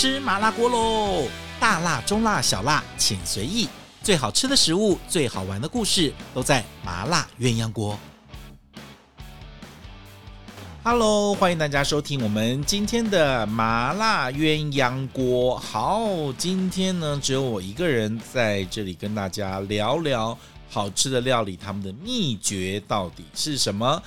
[0.00, 1.28] 吃麻辣锅喽！
[1.60, 3.68] 大辣、中辣、小辣，请随意。
[4.02, 7.98] 最好吃的食物，最好玩的故事，都在麻辣鸳鸯锅。
[10.82, 15.58] Hello，欢迎大家收听我们今天的麻辣鸳鸯锅。
[15.58, 20.38] 好，今天呢，只有我一个人在这里跟大家聊聊
[20.70, 24.02] 好吃的料理，他们的秘诀到底是什么？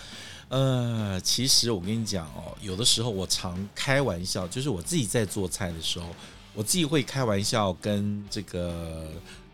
[0.54, 6.06] 呃，其实我跟你讲哦，有的时候我常开玩笑，就是我自己在做菜的时候，
[6.54, 9.10] 我自己会开玩笑跟这个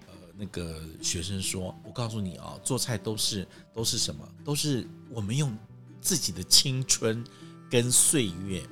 [0.07, 4.27] 呃那个学生说，我告诉你啊，做菜都是都是什么？
[4.43, 5.55] 都是我们用。
[6.01, 7.21] 自己的青春
[7.69, 8.63] 跟岁月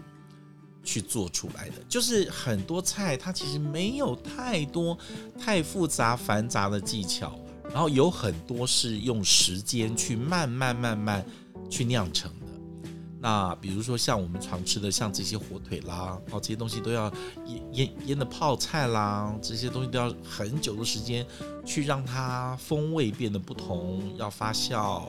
[0.81, 4.97] 去做出来的，就是很多菜它其实没有太多
[5.37, 7.37] 太复杂繁杂的技巧，
[7.69, 11.23] 然后有很多是用时间去慢慢慢慢
[11.69, 12.47] 去酿成的。
[13.19, 17.11] 那比如说像我们常吃的，像这些火腿啦，哦，这些东西都要
[17.47, 21.25] 腌腌腌的泡菜啦，这些东西都要很久的时间
[21.65, 25.05] 去让它风味变得不同，要发酵，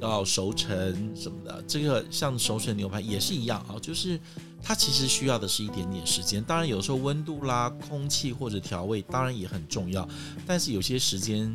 [0.00, 0.70] 要熟成
[1.16, 1.64] 什么的。
[1.66, 4.20] 这个像熟成牛排也是一样啊，就是
[4.62, 6.44] 它其实需要的是一点点时间。
[6.44, 10.06] 当然有时候温度啦、空气或者调味当然也很重要，
[10.46, 11.50] 但是有些时间，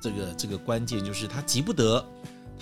[0.00, 2.02] 这个这个关键就是它急不得。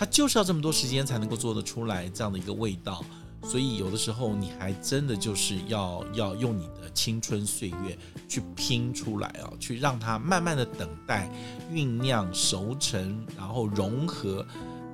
[0.00, 3.04] 它就是要这么多时间才能够做得出来这样的一个味道，
[3.42, 11.30] 所以有的时候你还真的就是要要用你的青春岁月去拼出来啊，去让它慢慢的等待
[11.70, 14.42] 酝酿熟成，然后融合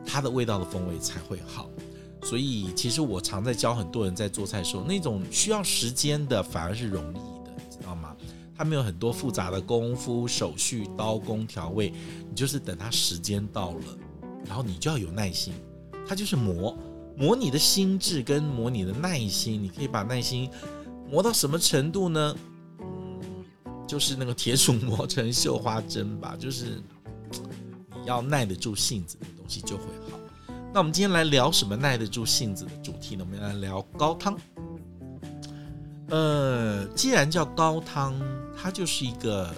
[0.04, 1.70] 它的味道的风味才会好。
[2.24, 7.14] 所以其实我常在教很多人在做菜的时候，那种需要时间的反而是容易
[7.46, 8.16] 的，你知道吗？
[8.56, 11.94] 它没有很多复杂的功夫手续、刀工调味，
[12.28, 13.98] 你就是等它时间到了。
[14.47, 15.52] 然后你就要有耐心，
[16.06, 16.77] 它就是磨
[17.16, 19.62] 磨你的心智跟磨你的耐心。
[19.62, 20.50] 你可以把耐心
[21.11, 22.36] 磨到什么程度呢？
[22.80, 23.44] 嗯，
[23.86, 26.83] 就是那个铁杵磨成绣花针吧，就是
[27.94, 30.18] 你要耐得住性子的东西就会好。
[30.73, 33.24] 那我们今天来聊什么耐得住性子的主题呢？
[33.27, 34.39] 我们来聊高汤。
[36.08, 38.14] 呃，既然叫高汤，
[38.57, 39.51] 它就是一个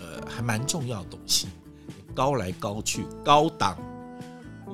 [0.00, 1.46] 呃还蛮重要的东西，
[2.14, 3.78] 高来高去，高档。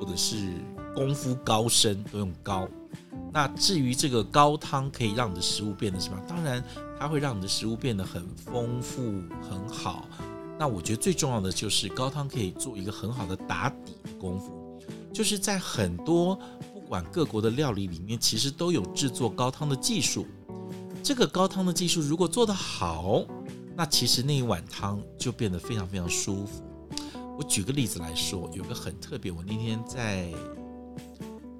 [0.00, 0.54] 或者是
[0.94, 2.66] 功夫高深都用高，
[3.30, 6.18] 那至于这个高汤可以让你的食物变得什么？
[6.26, 6.64] 当然，
[6.98, 9.02] 它会让你的食物变得很丰富
[9.42, 10.08] 很好。
[10.58, 14.80] 那我觉得最重要的就是高汤可以做一个很好的打底的功夫，
[15.12, 16.34] 就是在很多
[16.72, 20.26] 不管各国的料理里面，其实都有制作高汤的技术。
[21.02, 23.22] 这个高汤的技术如果做得好，
[23.76, 26.62] 那其实那一碗汤就变得非常非常舒服。
[27.40, 29.32] 我举个例子来说，有个很特别。
[29.32, 30.30] 我那天在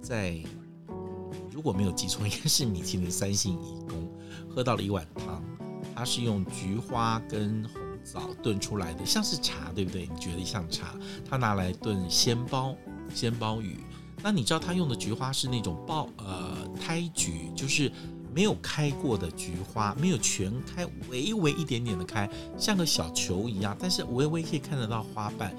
[0.02, 0.38] 在，
[1.50, 4.06] 如果没有记错，应该是米其林三星颐宫
[4.46, 5.42] 喝到了一碗汤，
[5.96, 10.06] 它是用菊花跟红枣炖出来的，像是茶，对不对？
[10.06, 10.94] 你觉得像茶？
[11.26, 12.76] 它拿来炖鲜鲍
[13.14, 13.78] 鲜鲍鱼。
[14.22, 17.90] 那你知道它用的菊花是那种鲍呃胎菊，就是。
[18.34, 25.54] 没有开过的菊花，没有全开，微微一点点的开，像个小球一样，但是微微可以看得到花瓣，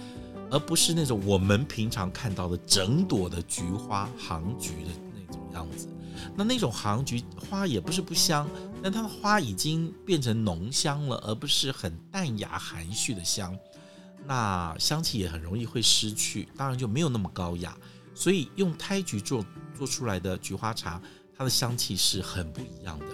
[0.49, 5.87] 而不是那种我们平常看到的整朵的菊花杭菊的那种样子。
[6.35, 8.47] 那那种杭菊花也不是不香，
[8.81, 13.57] 但它的花已经变成浓香了，而不是很淡雅含蓄的香。
[14.27, 17.75] 那香气也很容易会失去，当然就没有那么高雅。
[18.13, 19.43] 所以用胎菊做
[19.75, 21.01] 做出来的菊花茶。
[21.41, 23.06] 它的香气是很不一样的。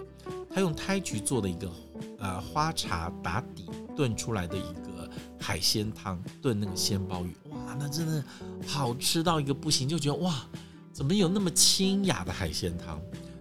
[0.54, 1.72] 它用胎菊做的一个
[2.20, 8.22] 呃花茶打底炖出来的一个海鲜汤，炖那个鲜鲍鱼，哇，那真的
[8.68, 10.46] 好吃到一个不行，就觉得哇，
[10.92, 13.00] 怎么有那么清雅的海鲜汤？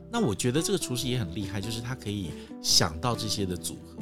[0.09, 2.31] 那我觉得这个厨师也很厉害，就是他可以
[2.63, 4.01] 想到这些的组合。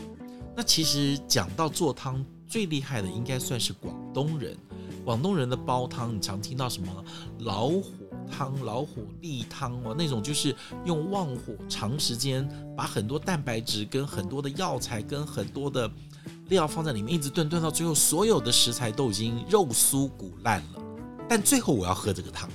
[0.54, 4.54] 那其实讲到做汤最厉害的，应该算是广东人。
[5.02, 7.04] 广东人的煲汤，你常听到什么
[7.38, 7.82] 老火
[8.30, 10.54] 汤、老火例汤哦，那种就是
[10.84, 15.90] 用旺火长时间把很多蛋白质跟很多的药材跟很多的
[16.48, 20.82] 料放在里面，一直炖炖到最后，所有的食材都已经肉酥骨烂了，
[21.28, 22.48] 但最后我要喝这个汤。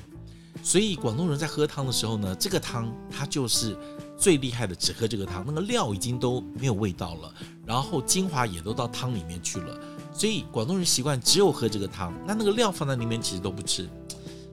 [0.62, 3.78] 所以广东人在喝汤的时候呢，这个汤它就是
[4.18, 7.34] 最厉害的，只喝这个汤，那个料已经都没有味道了，
[7.66, 9.80] 然后精华也都到汤里面去了。
[10.14, 13.90] 所以广东人习惯只有喝这个汤，那那个料放在里面其实都不吃。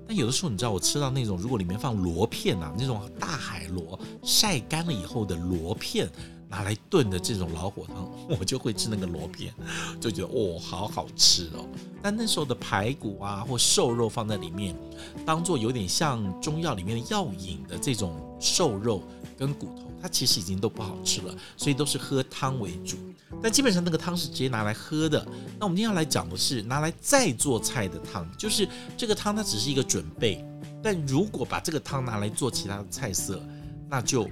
[0.06, 6.08] 但有的时候你知道，我吃到那种如果里面放螺片啊，那种大海螺晒干了以后的螺片
[6.48, 8.08] 拿来炖的这种老火汤，
[8.38, 9.52] 我就会吃那个螺片，
[10.00, 11.66] 就觉得哦，好好吃哦。
[12.00, 14.76] 但那时候的排骨啊或瘦肉放在里面，
[15.24, 19.02] 当做有点像中药里面的药引的这种瘦肉
[19.36, 19.82] 跟骨头。
[20.00, 22.96] 它其实已经都不好吃了，所以都是喝汤为主。
[23.42, 25.26] 但基本上那个汤是直接拿来喝的。
[25.58, 30.44] 那我们今天要来讲的是拿来再做菜的汤，就是这个汤它只是一个准备，
[30.82, 33.40] 但如果把这个汤拿来做其他的菜色，
[33.88, 34.28] 那就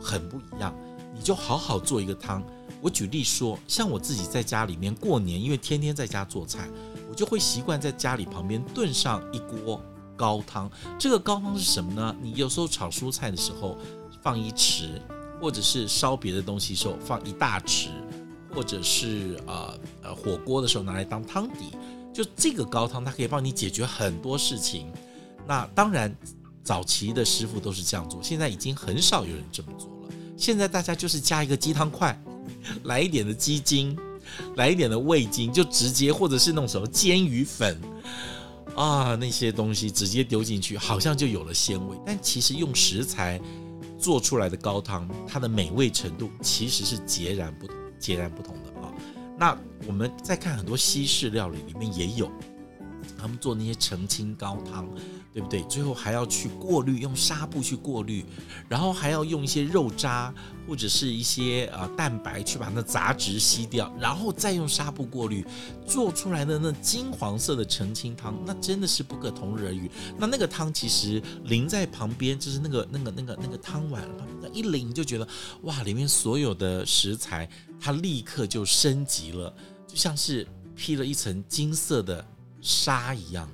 [0.00, 0.74] 很不一样。
[1.14, 2.44] 你就好好做一个汤。
[2.80, 6.68] 我举例说，像我自己在家里面过年，因为天天在家做菜，
[7.10, 9.82] 我就会习惯在家里旁边炖上一锅
[10.16, 10.70] 高汤。
[10.96, 12.14] 这个高汤是什么呢？
[12.22, 13.76] 你有时候炒蔬菜的时候
[14.22, 14.90] 放一匙，
[15.40, 17.88] 或者是烧别的东西的时候放一大匙，
[18.54, 21.76] 或者是呃呃火锅的时候拿来当汤底。
[22.12, 24.92] 就这个高汤，它可以帮你解决很多事情。
[25.46, 26.14] 那当然，
[26.64, 30.14] 早期的师傅都是这样做，现在已经很少有人这么做了。
[30.36, 32.20] 现在大家就是加一个鸡汤块。
[32.84, 33.96] 来一点的鸡精，
[34.56, 37.80] 来一点的味精，就直接或者是那种什么煎鱼粉
[38.74, 41.96] 啊，那些东西直接丢进去，好像就有了鲜味。
[42.04, 43.40] 但其实用食材
[43.98, 48.92] 做出来的高汤，它的美味程度其实是截然不同、截然不同的啊。
[49.38, 52.30] 那我们再看很多西式料理里面也有，
[53.18, 54.88] 他们做那些澄清高汤。
[55.30, 55.62] 对不对？
[55.64, 58.24] 最后还要去过滤，用纱布去过滤，
[58.68, 60.34] 然后还要用一些肉渣
[60.66, 65.46] 或者是一些呃蛋白去把那杂质吸掉，然后再用纱布过滤，
[65.86, 69.88] 做出来的那金黄色的澄清汤，那真的是不可同日而语。
[70.16, 74.02] 那那个汤其实淋在旁边，就是那个那个那个那个汤碗，
[74.42, 75.28] 那一淋就觉得
[75.62, 77.48] 哇，里面所有的食材
[77.80, 79.54] 它立刻就升级了，
[79.86, 82.24] 就像是披了一层金色的
[82.60, 83.48] 纱一样。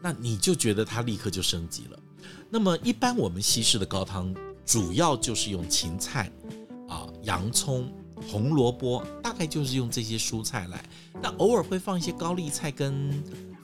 [0.00, 1.98] 那你就觉得它立刻就升级了。
[2.50, 4.34] 那么一般我们西式的高汤
[4.66, 6.30] 主要就是用芹菜
[6.88, 7.90] 啊、洋葱、
[8.28, 10.84] 红萝卜，大概就是用这些蔬菜来。
[11.22, 13.10] 那偶尔会放一些高丽菜跟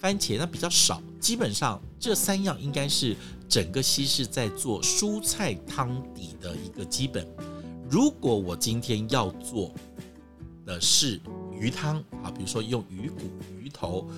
[0.00, 1.02] 番茄，那比较少。
[1.20, 3.16] 基本上这三样应该是
[3.48, 7.26] 整个西式在做蔬菜汤底的一个基本。
[7.90, 9.74] 如果我今天要做
[10.68, 11.20] 的是
[11.50, 13.22] 鱼汤啊，比如说用鱼骨、
[13.60, 14.08] 鱼头。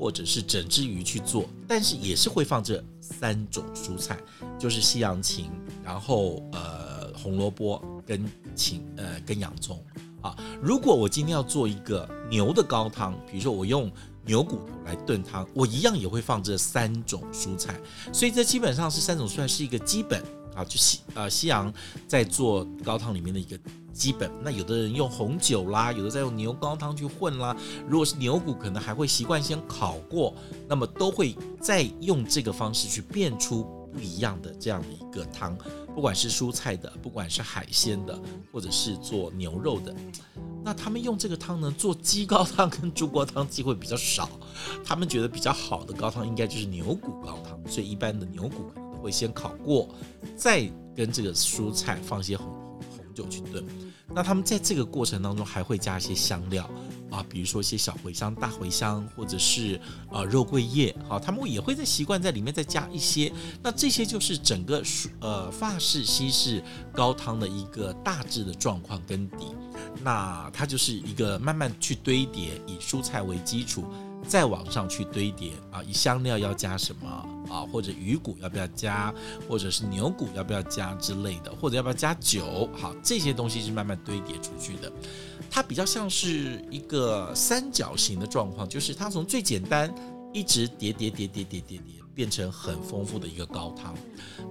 [0.00, 4.18] 或者是整只鱼去做，但是也是会放这三种蔬菜，
[4.58, 5.50] 就是西洋芹，
[5.84, 8.26] 然后呃红萝卜跟
[8.56, 9.78] 芹呃跟洋葱
[10.22, 10.34] 啊。
[10.62, 13.92] 如果我今天要做一个牛的高汤，比如说我用
[14.24, 17.78] 牛骨头来炖汤，我一样也会放这三种蔬菜。
[18.10, 20.24] 所以这基本上是三种蔬菜是一个基本
[20.54, 21.70] 啊，就西呃西洋
[22.08, 23.60] 在做高汤里面的一个。
[23.92, 27.56] 基本，那有的人用红酒啦，有的在用牛高汤去混啦。
[27.88, 30.34] 如果是牛骨，可能还会习惯先烤过，
[30.68, 35.56] 那么都会再用这个方式去变出不一样的这样的一个汤。
[35.92, 38.18] 不管是蔬菜的，不管是海鲜的，
[38.52, 39.92] 或者是做牛肉的，
[40.64, 44.30] 那他们用这个汤呢，做鸡高汤跟猪高汤机会比较少。
[44.84, 49.88] 他们觉得比较好的高汤应该就是牛骨高汤，所以一般的牛骨可能会先烤过，
[50.36, 52.46] 再跟这个蔬菜放些红
[53.20, 53.64] 酒去炖。
[54.12, 56.68] 那他们在这个过程当中还会加一些香料
[57.10, 59.80] 啊，比如说一些小茴香、大茴香，或者是
[60.10, 63.32] 呃肉桂叶，好，他们也会在习惯在里面再加一些。
[63.62, 64.82] 那这些就是整个
[65.20, 66.60] 呃法式、西式
[66.92, 69.54] 高汤的一个大致的状况跟底。
[70.02, 73.84] 那它就是一个慢慢去堆叠，以蔬菜为基础。
[74.28, 77.08] 再往上去堆叠啊，以香料要加什么
[77.48, 79.12] 啊，或者鱼骨要不要加，
[79.48, 84.92] 或者是牛骨要不要加之类的，或者要不要加酒，好，这些东西是慢慢堆叠出去的。
[85.50, 89.92] 它比较像是一个三角形的状况，就是它从最简单
[90.32, 93.94] 一直叠叠叠叠叠叠叠，变成很丰富的一个高汤。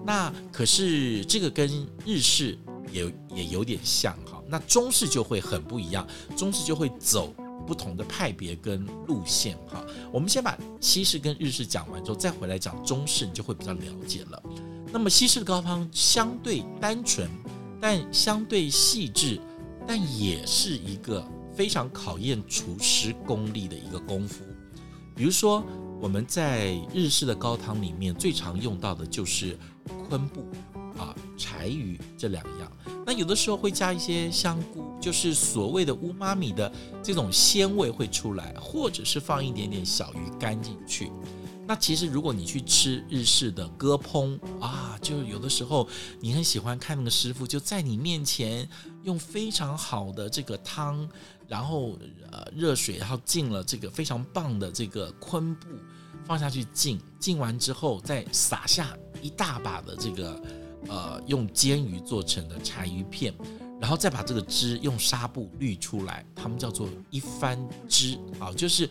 [0.06, 2.58] 那可是这个跟日式
[2.92, 6.06] 也也有点像哈，那中式就会很不一样，
[6.36, 7.34] 中式就会走。
[7.70, 14.42] 不同的派别跟路线哈，我们先把西式跟日式讲完之后，再回来讲中式，你就会比较了解了。
[14.92, 17.30] 那么西式的高汤相对单纯，
[17.80, 19.40] 但相对细致，
[19.88, 21.24] 但也是一个
[21.54, 24.44] 非常考验厨师功力的一个功夫。
[25.16, 25.64] 比如说
[26.02, 29.56] 我们在日式的高汤里面最常用到的就是
[30.08, 30.44] 昆布
[30.98, 32.72] 啊、柴鱼这两样。
[33.06, 41.12] 那有的时候会加一些香菇，就是所谓的乌妈米的这种鲜味会出来，或者是放一点点小鱼干进去。
[41.66, 45.88] 那其实如果你去吃日式的割烹啊，就有的时候
[46.20, 48.68] 你很喜欢看那个师傅就在你面前
[49.04, 51.08] 用非常好的这个汤，
[51.48, 51.98] 然后
[52.32, 55.68] 呃热水，然后浸了这个非常棒的这个昆布
[56.26, 60.42] 放下去浸，浸完之后再撒下一大把的这个。
[60.88, 63.34] 呃，用煎鱼做成的柴鱼片，
[63.80, 68.90] 然后再把这个汁用纱布滤出来，他们叫做一番汁啊，就是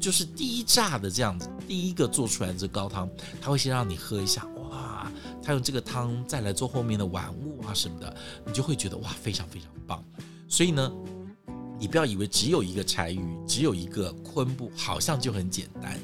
[0.00, 3.08] 就是第一炸的这样子，第一个做出来的这高汤，
[3.40, 8.16] 他会先让你喝一下，哇，他用这个汤再来做后面的玩物啊什么的，
[8.46, 10.02] 你就会觉得哇，非常非常棒。
[10.48, 10.90] 所以呢，
[11.78, 16.00] 你不要以为只有一个柴鱼，只有一个昆布，好像就很简单。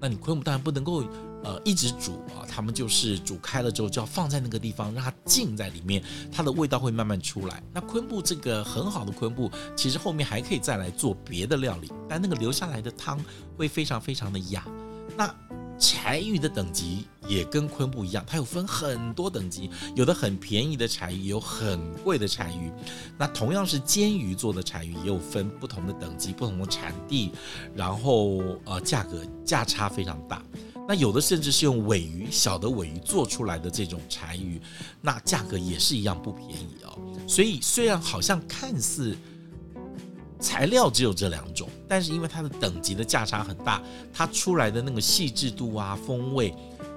[0.00, 1.04] 那你昆布当然不能够。
[1.48, 7.62] 呃，一直煮啊，他们就是煮开了之后就要放在那个地方，让它浸在里面，它的味道会慢慢出来。
[7.72, 13.18] 那昆布这个很好的昆布，其实后面还可以再来做别的料理，但那个留下来的汤
[13.56, 14.62] 会非常非常的雅。
[15.16, 15.34] 那
[15.78, 22.70] 柴鱼的等级也跟昆布一样，它有分很多等级，有的很便宜的柴鱼，有很贵的柴鱼。
[23.16, 27.32] 那同样是煎鱼做的柴鱼，也有分不同的等级、不同的产地，
[27.74, 30.42] 然后呃价格价差非常大。
[30.88, 34.58] 那有的甚至是用尾鱼，小的尾鱼做出来的这种柴鱼，
[35.02, 36.98] 那价格也是一样不便宜哦。
[37.28, 39.14] 所以虽然好像看似
[40.40, 43.82] 材料只有这两种，但是因为它的等级的价差很大，
[44.14, 46.54] 它出来的那个细致度啊、风味，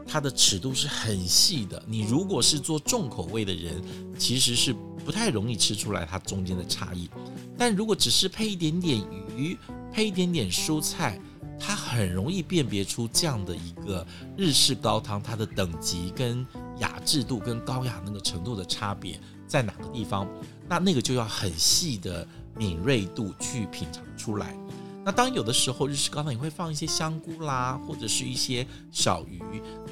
[0.08, 1.84] 它的尺度是很细的。
[1.86, 3.84] 你如果是做重口味的人，
[4.18, 7.10] 其实是不太容易吃出来它中间的差异。
[7.58, 8.98] 但如果只是配一点点
[9.36, 9.58] 鱼，
[9.92, 11.20] 配一点点蔬菜。
[11.64, 16.46] 它很容易辨别出这样的一个日式高汤，它的等级跟
[16.80, 20.28] 雅致度跟高雅那个程度的差别在哪个地方？
[20.68, 22.28] 那那个就要很细的
[22.58, 24.58] 敏锐度去品尝出来。
[25.04, 29.42] 那当有的时候日式高汤你会放一些香菇啦，或者是一些小鱼，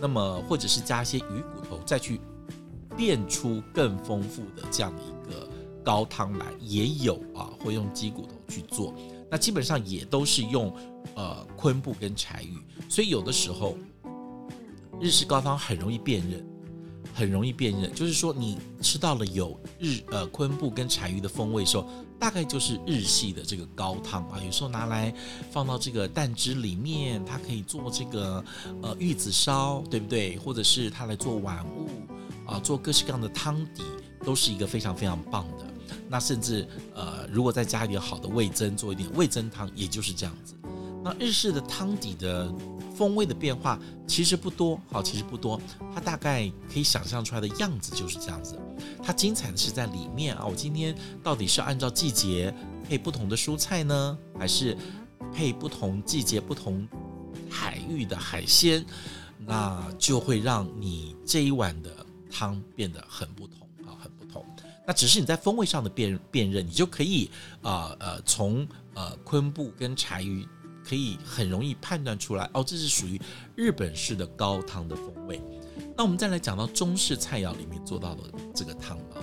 [0.02, 2.20] 那么或者是加一些鱼骨头，再去
[2.96, 5.50] 变出更丰富的这样的一个
[5.84, 8.94] 高汤来，也有啊，会用鸡骨头去做。
[9.32, 10.76] 那基本上也都是用
[11.15, 13.77] 呃昆布跟柴鱼，所以有的时候
[15.00, 16.46] 日式高汤很容易辨认，
[17.13, 17.94] 很容易辨认。
[17.94, 21.88] 就是说你吃到了有日呃昆布跟柴鱼的风味的时候，
[22.20, 24.41] 大概就是日系的这个高汤啊。
[24.44, 25.13] 有时候拿来
[25.51, 28.44] 放到这个蛋汁里面，它可以做这个
[28.82, 30.38] 呃玉子烧，对不对？
[30.38, 31.88] 或者是它来做碗物
[32.46, 33.84] 啊，做各式各样的汤底，
[34.25, 35.65] 都是一个非常非常棒的。
[36.10, 40.56] 那甚至呃，如果再加一点好的味噌，做一点味噌汤，也就是这样子。
[41.03, 42.53] 那日式的汤底的
[42.96, 45.60] 风味的变化其实不多，好，其实不多。
[45.94, 48.60] 它大概可以想象出来的样子就是这样子。
[49.01, 52.53] 它精彩的是在里面啊，我今天到底是按照季节
[52.88, 54.77] 配不同的蔬菜呢，还是
[55.34, 56.88] 配不同季节不同
[57.50, 58.86] 海域的海鲜？
[59.46, 64.46] 那就会让你这一碗的汤变得很不同啊，很不同。
[64.86, 70.46] 那只是你在风味上的辨辨认，你就可以啊呃，呃从呃昆布跟柴鱼
[70.89, 73.22] 可以很容易判断出来哦，这是属于
[73.55, 75.39] 日本式的高汤的风味。
[75.96, 78.24] 那我们再来讲到中式菜肴里面做到的
[78.55, 79.22] 这个汤啊，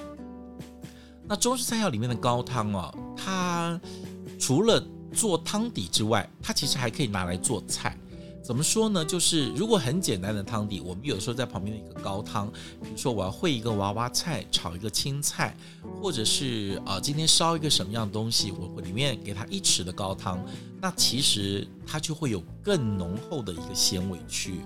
[1.26, 3.80] 那中式菜肴里面的高汤啊，它
[4.38, 4.80] 除了
[5.12, 7.98] 做汤底之外，它其实还可以拿来做菜。
[8.46, 9.04] 怎么说呢？
[9.04, 12.48] 就是如果很简单的汤底，我们有时候在旁边的一个高汤，
[12.80, 15.56] 比如说我要烩一个娃娃菜，炒一个青菜，
[16.00, 20.38] 或者是啊、呃、今天烧一个什么样的东西，我我里面给它一匙的高汤，
[20.80, 24.60] 那其实它就会有更浓厚的一个鲜味去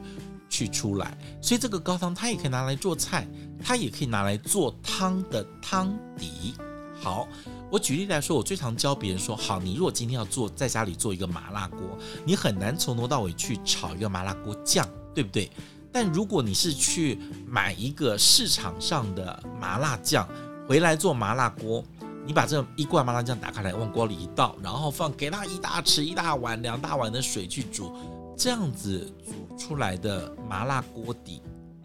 [0.50, 1.16] 去出来。
[1.40, 3.26] 所以这个高汤它也可以拿来做菜，
[3.64, 6.52] 它也可以拿来做汤的汤底。
[7.00, 7.26] 好。
[7.70, 11.80] 我举例来说，我最常教别人说：好，你如果今天要做在家里做一个麻辣锅，
[12.24, 15.48] 你很难从头到尾去炒一个麻辣锅酱，对不对？
[15.92, 20.28] 但如果你是去买一个市场上的麻辣酱
[20.68, 21.84] 回来做麻辣锅，
[22.26, 27.92] 你把这一罐麻辣酱打开来，往锅里一倒，然后放给它一大匙、一大碗、两大碗的水去煮，
[28.36, 31.40] 这样子煮出来的麻辣锅底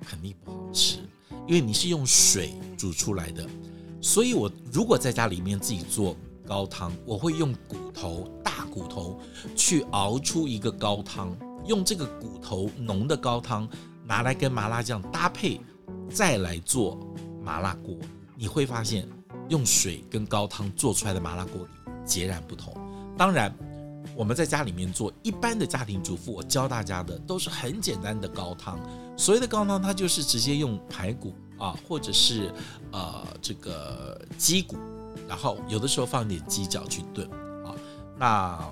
[0.08, 0.98] 肯定不好吃，
[1.48, 3.48] 因为你是用水煮出来的。
[4.06, 6.16] 所以，我如果在家里面自己做
[6.48, 9.20] 高汤，我会用骨头、大骨头
[9.56, 11.36] 去熬出一个高汤，
[11.66, 13.68] 用这个骨头浓的高汤
[14.06, 15.60] 拿来跟麻辣酱搭配，
[16.08, 17.00] 再来做
[17.44, 17.98] 麻辣锅。
[18.36, 19.10] 你会发现，
[19.50, 22.72] 用水跟高汤做出来的麻辣锅里截然不同。
[23.18, 23.52] 当然，
[24.16, 28.80] 我们在家里面做一般的家庭主妇，我教大家的都是很简单的高汤。
[29.18, 31.34] 所谓的高汤，它就是直接用排骨。
[31.58, 32.54] 啊，或者是
[32.92, 34.78] 呃这个鸡骨，
[35.28, 37.30] 然后有的时候放点鸡脚去炖
[37.66, 37.76] 啊，
[38.18, 38.72] 那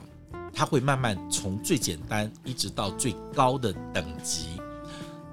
[0.54, 4.48] 它会慢慢从最简单一直到最高的等级。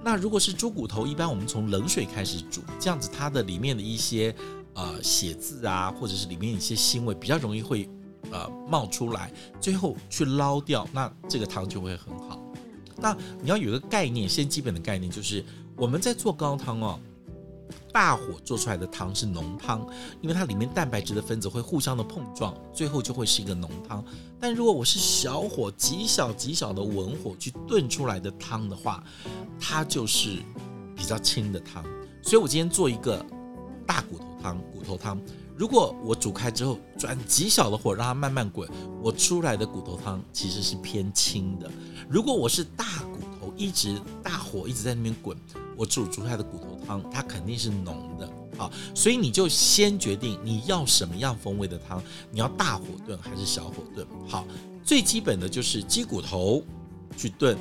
[0.02, 4.34] 那如果是猪骨头，一般我们从冷水开始煮，这样子它的里面的一些
[4.74, 7.86] 呃血渍啊，或者是里面一些腥味比较容易会
[8.30, 9.30] 呃冒出来，
[9.60, 12.40] 最后去捞掉，那这个汤就会很好。
[12.96, 15.44] 那你要有一个概念，先基本的概念就是
[15.76, 16.98] 我们在做高汤哦。
[17.92, 19.86] 大火做出来的汤是浓汤，
[20.20, 24.04] 因为它里面蛋白质的分子会互相的碰撞，最后就会是一个浓汤。
[24.38, 29.02] 但如果我是小火极小极小的文火去炖出来的汤的话，
[29.58, 30.38] 它就是
[30.96, 31.84] 比较清的汤。
[32.22, 33.24] 所以我今天做一个
[33.86, 35.20] 大骨头汤，骨头汤。
[35.56, 38.66] 如果我煮开之后转极小的火让它慢慢滚，
[39.02, 41.70] 我出来的骨头汤其实是偏清的。
[42.08, 42.84] 如果我是大
[43.60, 45.36] 一直大火一直在那边滚，
[45.76, 48.26] 我煮出来的骨头汤它肯定是浓的
[48.56, 48.70] 啊。
[48.94, 54.06] 所以你就先决定你要什么样风味的汤，你要大火炖还是小火炖？
[54.26, 54.46] 好，
[54.82, 56.64] 最基本的就是鸡骨头
[57.18, 57.58] 去炖，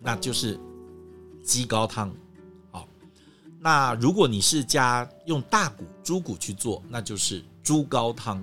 [0.00, 0.58] 那就是
[1.44, 2.10] 鸡高汤。
[2.70, 2.88] 好
[3.60, 8.42] 那如果你是加用大骨猪骨去做，那就是猪高汤，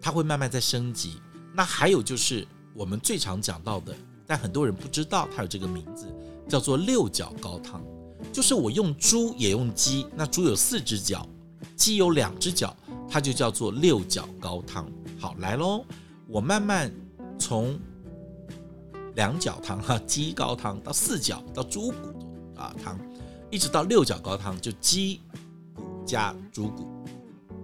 [0.00, 1.20] 它会慢慢在升级。
[1.52, 6.06] 那还有就是我们最常讲到的，但很多人不知道它有这个名字，
[6.48, 7.82] 叫做六角高汤，
[8.32, 11.28] 就是我用猪也用鸡，那猪有四只脚，
[11.76, 12.76] 鸡有两只脚，
[13.08, 14.90] 它就叫做六角高汤。
[15.18, 15.84] 好，来喽，
[16.26, 16.92] 我慢慢
[17.38, 17.78] 从
[19.14, 22.98] 两角汤哈鸡高汤到四角到猪骨啊汤。
[23.50, 25.20] 一直到六角高汤，就鸡
[25.74, 26.88] 骨加猪骨。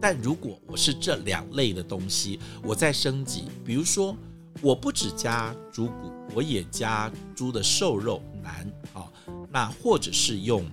[0.01, 4.17] 但如果我是这两类的东西，我再升级，比如说
[4.63, 9.07] 我不只加猪骨，我也加猪的瘦肉腩，啊，
[9.51, 10.65] 那或者是用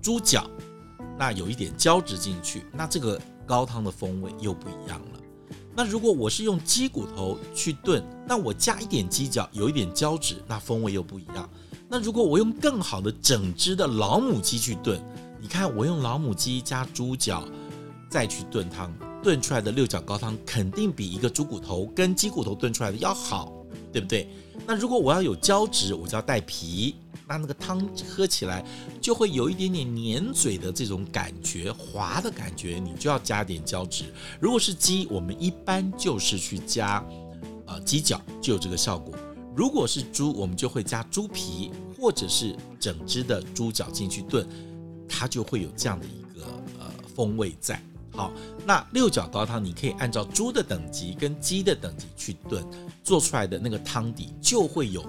[0.00, 0.48] 猪脚，
[1.18, 5.20] 那有一点胶质进去，那这个高汤的风味又不一样了。
[5.74, 11.48] 那如果我是用鸡骨头去炖，那我加一点鸡脚，有一点胶质，那风味又不一样。
[11.88, 15.02] 那如果我用更好的整只的老母鸡去炖，
[15.40, 17.48] 你看我用老母鸡加猪脚
[18.10, 23.52] 再去炖汤，炖出来的六角高汤肯定比一个猪骨头跟鸡骨头炖出来的要好，
[23.92, 24.28] 对不对？
[24.66, 28.64] 那如果我要有胶质，我就要带皮，那那个汤喝起来
[29.00, 34.04] 就会有一点点黏嘴的这种感觉，滑的感觉，你就要加点胶质。
[34.40, 37.04] 如果是鸡，我们一般就是去加
[37.66, 39.14] 呃鸡脚，就有这个效果。
[39.54, 44.46] 如果是猪，我们就会加猪皮或者是整只的猪脚进去炖，
[45.08, 46.44] 它就会有这样的一个
[46.78, 47.82] 呃风味在。
[48.12, 48.30] 好，
[48.66, 52.64] 那六角高汤你可以按照猪的等级跟鸡的等级去炖，
[53.02, 55.04] 做出来的那个汤底就会有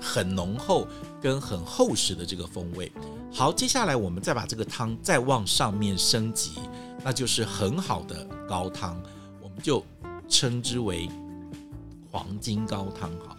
[0.00, 0.86] 很浓厚
[1.20, 2.90] 跟很厚实的这个风味。
[3.32, 6.52] 好，接下来我们再把这个汤再往上面升级，
[7.04, 9.00] 那就是很好的高汤，
[9.42, 9.84] 我们就
[10.28, 11.08] 称之为。
[12.10, 13.36] 黄金高汤好，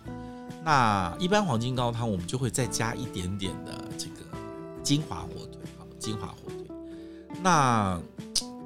[0.63, 4.37] 那一般黄金高汤我们就会再加一点点的这个
[4.83, 6.67] 金华火腿，好，金华火腿。
[7.41, 7.99] 那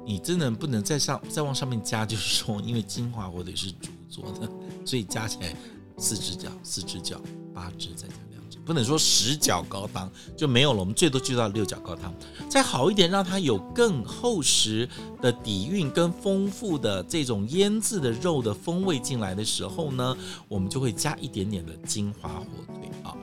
[0.04, 4.48] 你真的不能再上再往上面加，就是说，因为金华火腿是猪做的，
[4.84, 5.54] 所以加起来
[5.98, 7.20] 四只脚，四只脚，
[7.54, 8.58] 八只再加两只。
[8.58, 12.14] 不能说十角高汤就没有了，我们最多就到六角高汤，
[12.48, 14.88] 再好一点，让它有更厚实
[15.20, 20.16] 的底蕴跟丰富的这种腌制的肉的风味进来的时候呢，
[20.48, 23.14] 我们就会加一点点的金华火腿啊。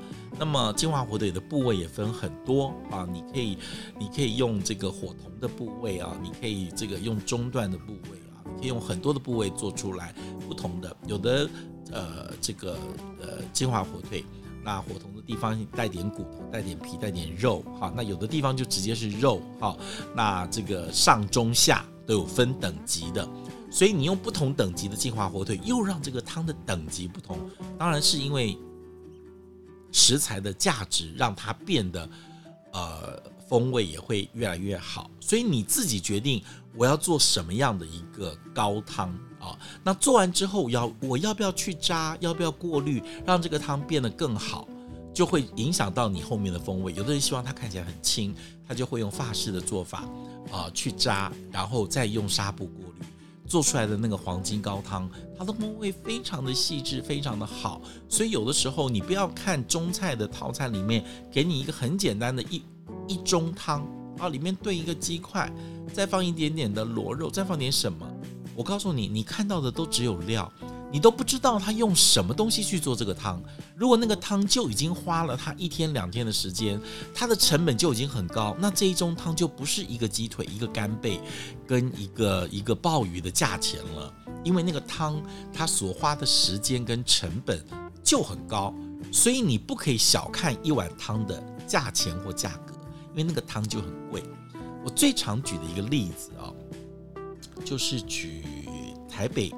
[0.41, 3.55] 那么金华火腿的部位也分很多啊，你可以
[3.99, 10.11] 你可以用这个火筒的部位啊，你可以这个用中段的部位啊，你可以用很多的部位做出来
[10.47, 11.47] 不同的，有的
[11.91, 12.73] 呃这个
[13.21, 14.25] 呃金华火腿。
[14.63, 17.93] 那火筒的地方带点骨头，带点皮，带点肉，哈。
[17.95, 19.77] 那有的地方就直接是肉，哈。
[20.15, 23.27] 那这个上中下都有分等级的，
[23.71, 27.37] 所以你用不同等级的金华火腿，又让这个汤的等级不同。
[27.77, 28.57] 当然是因为
[29.91, 32.09] 食材的价值让它变得，
[32.73, 35.09] 呃，风味也会越来越好。
[35.19, 36.41] 所以你自己决定
[36.75, 39.13] 我要做什么样的一个高汤。
[39.41, 44.67] 啊，那做完之后要我要不要去渣，要不要过滤，让这个汤变得更好，
[45.11, 46.93] 就会影响到你后面的风味。
[46.93, 48.35] 有的人希望它看起来很清，
[48.67, 50.07] 他就会用法式的做法
[50.51, 53.05] 啊去渣，然后再用纱布过滤，
[53.51, 57.81] 做出来的那个黄金高汤，它的风味非常的细致，非常的好。
[58.07, 62.63] 所以有的时候你不要看中菜的套餐里面给你一个很简单的一
[63.09, 63.85] 一盅汤
[64.17, 65.51] 啊，里面炖一个鸡块，
[65.93, 68.09] 再放一点点的螺肉，再放点什么。
[68.55, 70.49] 我告诉你，你看到的都只有料，
[70.91, 73.41] 你都不知道他用什么东西去做这个汤。
[73.75, 76.79] 如果那个汤就已经花了他一天两天的时间，
[77.13, 81.19] 它的成本就已经很高，那这一盅汤就不是一个鸡腿、一个干贝
[81.65, 84.13] 跟一个一个鲍鱼的价钱了。
[84.43, 85.21] 因为那个汤
[85.53, 87.63] 它所花的时间跟成本
[88.03, 88.73] 就很高，
[89.11, 92.73] 所以你不可以小看一碗汤的价钱或价格，
[93.11, 94.23] 因为那个汤就很贵。
[94.83, 96.55] 我最常举的一个例子啊、哦。
[97.63, 98.43] 就是举
[99.07, 99.53] 台北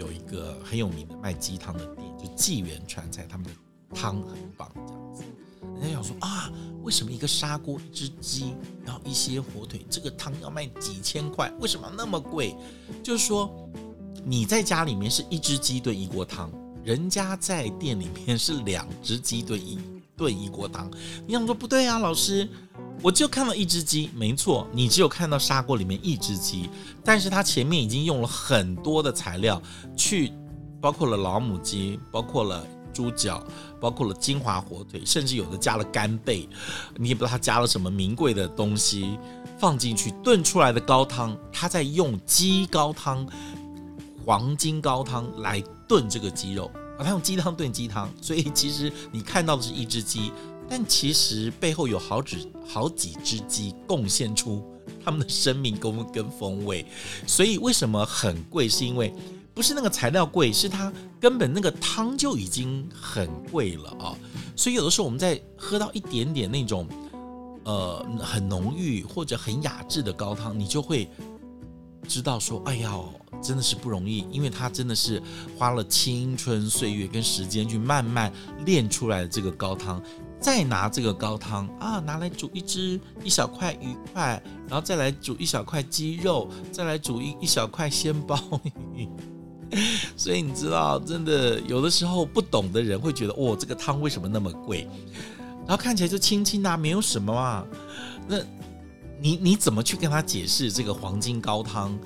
[0.00, 3.52] 有一个很有名的卖鸡汤的店，就纪元川菜，他们的
[3.94, 5.22] 汤很棒，这样子。
[5.78, 6.50] 人家想说啊，
[6.82, 11.52] 为什么一个砂锅一只鸡，然后一些火腿，这个汤要卖几千块？
[11.60, 12.56] 为什么那么贵？
[13.02, 13.68] 就是说
[14.24, 16.50] 你在家里面是一只鸡炖一锅汤，
[16.82, 19.78] 人家在店里面是两只鸡炖一
[20.16, 20.90] 炖一锅汤。
[21.26, 22.48] 你想说不对啊，老师。
[23.02, 26.68] 我就看到一只鸡，没错，你只有看到砂锅里面一只鸡，
[27.02, 29.60] 但是它前面已经用了很多的材料
[29.96, 30.30] 去，
[30.82, 33.42] 包括了老母鸡，包括了猪脚，
[33.80, 36.46] 包括了金华火腿，甚至有的加了干贝，
[36.96, 39.18] 你也不知道它加了什么名贵的东西
[39.58, 43.26] 放进去炖出来的高汤，它在用鸡高汤、
[44.26, 45.58] 黄金高汤来
[45.88, 50.30] 炖这个鸡肉啊，它用鸡汤炖鸡汤，所以其实你看到的是一只鸡。
[50.70, 54.64] 但其实背后有好几好几只鸡贡献出
[55.04, 56.86] 他们的生命跟跟风味，
[57.26, 58.68] 所以为什么很贵？
[58.68, 59.12] 是因为
[59.52, 64.16] 不是那个材料贵，是它根本那个汤就已经很贵了啊！
[64.54, 66.86] 所以有的时候我们在喝到一点点那种
[67.64, 71.10] 呃很浓郁或者很雅致的高汤，你就会
[72.06, 72.96] 知道说，哎呀，
[73.42, 75.20] 真的是不容易，因为它真的是
[75.58, 78.32] 花了青春岁月跟时间去慢慢
[78.64, 80.00] 练出来的这个高汤。
[80.40, 88.38] 再拿这个高汤啊，拿来煮一只一小块鱼块，然后再来煮一小块鸡肉，再来煮一一小块鲜鲍
[88.94, 89.06] 鱼。
[90.16, 94.88] 所以你知道，真的有的时候不懂的人会觉得，哦，这个汤为什么那么贵？
[95.66, 97.64] 然后看起来就清清的，没有什么啊。
[98.26, 98.38] 那
[99.20, 101.96] 你你怎么去跟他解释这个黄金高汤，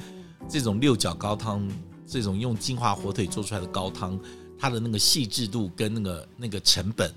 [0.49, 1.67] 这种六角高汤，
[2.07, 4.19] 这种用金华火腿做出来的高汤，
[4.59, 7.11] 它的那个细致度跟那个那个成本？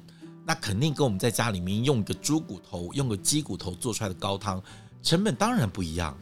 [0.47, 4.63] 那肯定跟我们在家里面用一个猪骨头、用个鸡骨头做出来的高汤，
[5.03, 6.17] 成本当然不一样。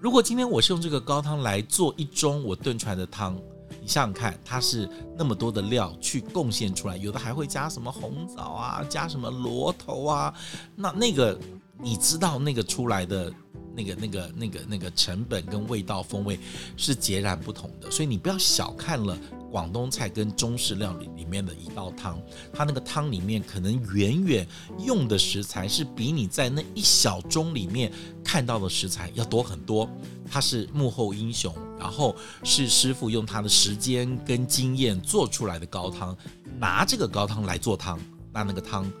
[0.00, 3.34] 如果今天我是用这个高汤来做一盅我炖出来的汤，
[3.82, 10.32] 你想想看，它是那么多的料去贡献出来，有的还会加什么红枣啊，加什么螺头啊，
[10.76, 11.36] 那那个
[11.80, 13.32] 你知道那个出来的
[13.74, 16.38] 那个那个那个那个成本跟味道风味
[16.76, 19.18] 是截然不同的，所以你不要小看了。
[19.56, 22.20] 广东菜跟中式料理里面的一道汤，
[22.52, 24.46] 它那个汤里面可能远远
[24.80, 27.90] 用的食材是比你在那一小盅里面
[28.22, 29.88] 看到的食材要多很多。
[30.30, 32.14] 它是幕后英雄，然后
[32.44, 36.14] 是师傅用他的时间跟经验做出来的高汤，
[36.58, 37.98] 拿这个高汤来做汤，
[38.34, 38.92] 那那个汤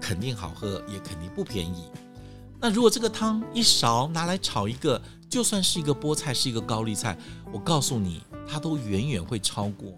[0.00, 1.84] 肯定好喝，也肯定不便宜。
[2.58, 7.16] 那如果这个汤一勺拿来炒一个，就算是一个菠菜，是一个高丽菜，
[7.52, 8.22] 我告诉你。
[8.50, 9.92] 它都远远会超过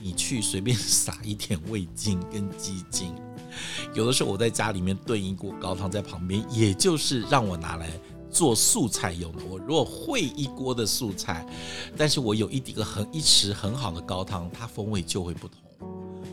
[0.00, 3.14] 你去随便撒一点味精跟鸡精。
[3.94, 7.88] 有的时候我在家里面炖一锅高汤在旁边，也就是让我拿来
[8.32, 9.44] 做素菜用的。
[9.48, 11.46] 我如果会一锅的素菜，
[11.96, 15.60] 但是我有一个很一池很好的高汤，它风味就会不同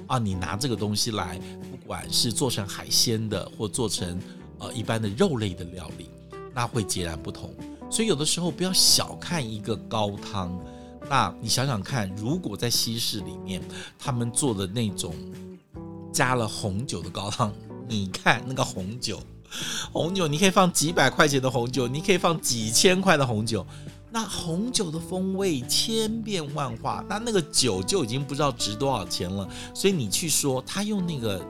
[0.07, 0.17] 啊。
[0.17, 4.19] 你拿这个东西来，不管是做成海鲜的，或做成
[4.57, 6.09] 呃一般的肉类的料理，
[6.55, 7.53] 那会截然不同。
[7.91, 10.57] 所以有的时候不要小看一个高汤。
[11.09, 13.61] 那你想想看，如果在西式里面，
[13.99, 15.13] 他们做的那种
[16.13, 17.51] 加了红酒的高汤，
[17.89, 19.19] 你看那个红酒，
[19.91, 23.65] 红酒你可以放几百块钱的红酒，你可以放几千块的红酒，
[24.09, 29.45] 那红酒的风味千变万化，那那个酒就已经不知道值多少钱了。
[29.73, 31.45] 所以你去说他用那个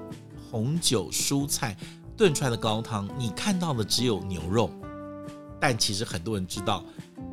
[0.50, 1.78] 红酒蔬菜
[2.18, 4.72] 炖出来的高汤，你看到的只有牛肉，
[5.62, 6.84] 但其实很多人知道。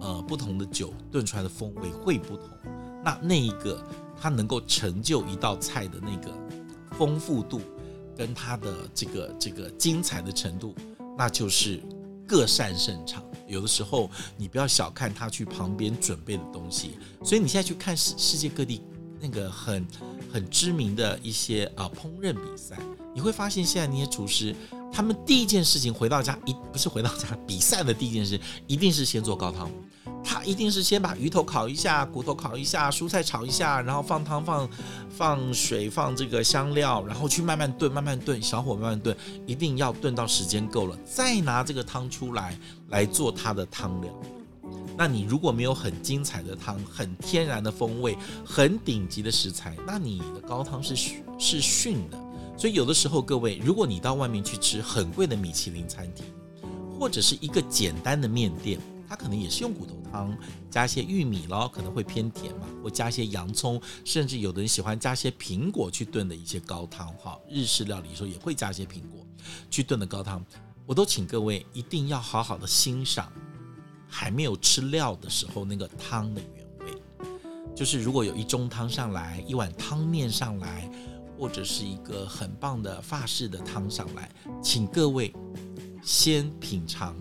[0.00, 2.48] 呃，不同的酒炖出来的风味会不同，
[3.02, 3.84] 那那一个
[4.16, 6.32] 它能够成就一道菜的那个
[6.96, 7.60] 丰富度，
[8.16, 10.72] 跟它的这个这个精彩的程度，
[11.16, 11.82] 那就是
[12.28, 13.24] 各擅胜场。
[13.48, 18.80] 有的时候你不要小看他去旁边准备的东西，所以你现在去看世世界各地
[19.18, 19.84] 那个很
[20.32, 22.78] 很知名的一些啊烹饪比赛，
[23.12, 24.54] 你会发现现在那些厨师。
[24.92, 29.70] 他们第一件事情回到家，一不是回到家比赛的第一件事，一定是先做高汤。
[30.24, 34.68] 他一定是先把鱼头烤一下，骨头烤一下，蔬菜炒一下，然后放汤、放
[35.08, 44.12] 放水、放这个香料，然后去慢慢炖、慢慢炖，小火慢慢炖，一定要炖到时间够了，再拿这个汤出来来做它的汤料。
[44.98, 50.96] 那你如果没有很精彩的汤、很天然的风味、很顶级的食材，那你的高汤是
[51.38, 52.18] 是逊的。
[52.58, 56.26] 所以有的时候，各位，如果你到外面去吃很贵的米其林餐厅，
[56.98, 60.36] 或者是一个简单的面店，它可能也是用骨头汤
[60.68, 67.38] 加一些玉米咯，可能会偏甜嘛，或加一些洋葱，甚至有的人喜欢加一些苹果去炖的一些高汤哈。
[67.48, 69.24] 日式料理的时候也会加一些苹果
[69.70, 70.44] 去炖的高汤，
[70.84, 73.30] 我都请各位一定要好好的欣赏，
[74.08, 77.00] 还没有吃料的时候那个汤的原味，
[77.72, 80.90] 就是如果有一盅汤上来，一碗汤面上来。
[81.38, 84.28] 或者是一个很棒的法式的汤上来，
[84.60, 85.32] 请各位
[86.02, 87.14] 先品尝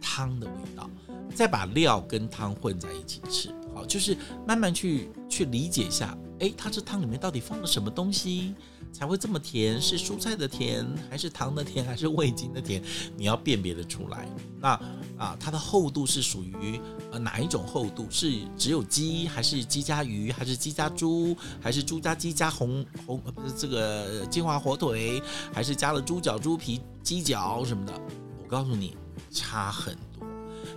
[0.00, 0.90] 汤的味道，
[1.34, 3.54] 再把料跟汤混在一起吃。
[3.72, 8.54] 好，就是慢慢去去理解一下，诶，它这汤里面到底放了什么东西？
[8.92, 9.80] 才会这么甜？
[9.80, 12.82] 是蔬菜的甜，还是糖的甜，还是味精的甜？
[13.16, 14.28] 你要辨别的出来。
[14.60, 14.68] 那
[15.16, 18.06] 啊，它的厚度是属于呃哪一种厚度？
[18.10, 25.22] 是只有鸡，还是鸡加鱼，还是鸡加猪，还是猪加鸡加红红不是这个金华火腿，
[25.52, 27.92] 还是加了猪脚、猪皮、鸡脚什么的？
[28.42, 28.96] 我告诉你，
[29.30, 30.26] 差很多。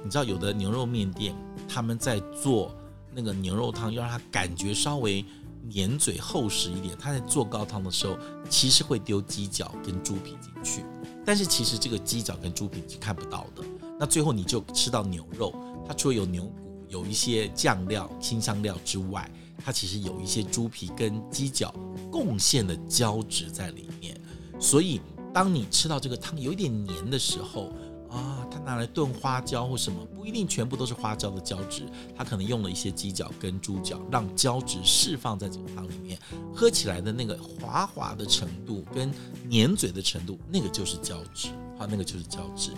[0.03, 1.35] 你知道有的牛肉面店
[1.67, 2.73] 他们在做
[3.13, 5.25] 那个牛肉汤，要让它感觉稍微。
[5.65, 8.17] 黏嘴厚实一点，他在做高汤的时候，
[8.49, 10.83] 其实会丢鸡脚跟猪皮进去，
[11.25, 13.63] 但是其实这个鸡脚跟猪皮是看不到的。
[13.99, 15.53] 那最后你就吃到牛肉，
[15.87, 19.29] 它除了有牛骨、有一些酱料、清香料之外，
[19.63, 21.73] 它其实有一些猪皮跟鸡脚
[22.11, 24.19] 贡献的胶质在里面。
[24.59, 24.99] 所以
[25.33, 27.71] 当你吃到这个汤有一点黏的时候，
[28.13, 31.83] 啊，他拿来炖花椒或什么，不一定全部都是花椒的胶质，
[32.15, 36.19] 他可能用了一些鸡脚跟猪脚，让胶质释放在这个汤里面，
[36.53, 39.11] 喝起来的那个滑滑的程度跟
[39.47, 42.69] 黏嘴的程度，那个就是胶质，好，那个就是胶质。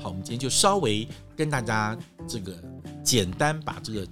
[0.00, 1.94] 好，我们今天就稍微跟大家
[2.26, 2.56] 这个
[3.04, 4.06] 简单把这个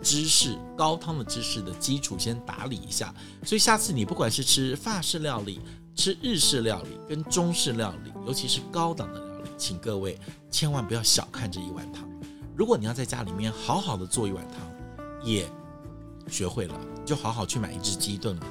[0.00, 5.60] 知识高汤的知识的基础先打理一下，所以下次你不管是吃法式料理、
[5.94, 9.33] 吃日式料理跟中式料理，尤其是高档的。
[9.64, 10.18] 请各位
[10.50, 12.06] 千万不要小看这一碗汤。
[12.54, 15.48] 如果你要在家里面好好的做一碗汤，也
[16.28, 18.50] 学会了，就好好去买一只鸡炖汤。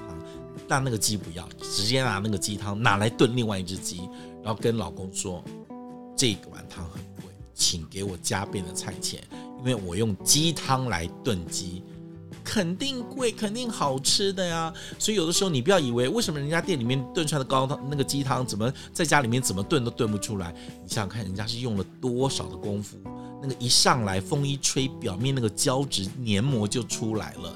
[0.68, 4.10] 但那个鸡不要，直接拿那个鸡汤拿来炖另外一只鸡，
[4.42, 5.44] 然后跟老公说
[6.18, 9.24] ：“这个碗汤很贵，请给我加倍的菜钱，
[9.60, 11.84] 因为我用鸡汤来炖鸡。”
[12.44, 14.74] 肯定贵，肯定好吃的呀。
[15.00, 20.54] 所以有的时候你不要以为，为什么人家店里面炖出来的高汤那个鸡汤，怎么在家里面怎么炖都炖不出来？
[20.84, 22.98] 你想想看，人家是用了多少的功夫，
[23.42, 27.56] 那个一上来风一吹，表面那个胶质黏膜就出来了。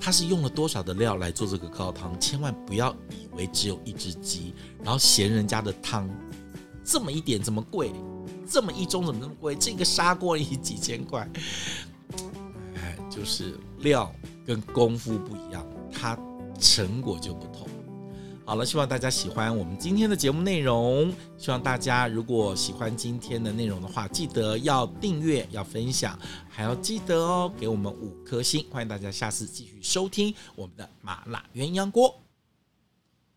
[0.00, 2.18] 他是用了多少的料来做这个高汤？
[2.20, 6.06] 千万不要以为只有一只鸡，然后嫌人家的汤
[6.84, 7.90] 这么一点怎么贵，
[8.46, 9.54] 这么一盅怎么那么贵？
[9.54, 11.26] 这个砂锅也几千块。
[12.76, 14.12] 哎就是料
[14.44, 16.18] 跟功夫不一样，它
[16.58, 17.68] 成果就不同。
[18.46, 21.10] 好了，希望大家喜欢我们今天的节目内容。
[21.38, 26.18] 希望大家如果喜欢今天的内容的话，记得要订阅、要分享，
[26.50, 28.66] 还要记得哦，给我们五颗星。
[28.70, 32.23] 欢迎大家下次继续收听我们的麻辣鸳鸯锅。